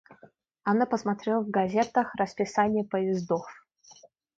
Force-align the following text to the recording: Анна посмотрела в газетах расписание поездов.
Анна 0.63 0.87
посмотрела 0.87 1.43
в 1.43 1.51
газетах 1.51 2.15
расписание 2.15 2.83
поездов. 2.83 3.45